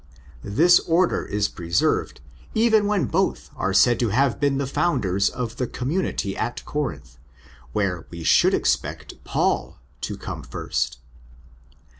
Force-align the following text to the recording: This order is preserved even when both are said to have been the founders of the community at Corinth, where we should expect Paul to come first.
This 0.43 0.79
order 0.79 1.25
is 1.27 1.47
preserved 1.47 2.21
even 2.55 2.87
when 2.87 3.05
both 3.05 3.51
are 3.55 3.71
said 3.71 3.99
to 3.99 4.09
have 4.09 4.39
been 4.39 4.57
the 4.57 4.65
founders 4.65 5.29
of 5.29 5.57
the 5.57 5.67
community 5.67 6.35
at 6.35 6.65
Corinth, 6.65 7.19
where 7.71 8.07
we 8.09 8.23
should 8.23 8.55
expect 8.55 9.23
Paul 9.23 9.79
to 10.01 10.17
come 10.17 10.41
first. 10.41 10.97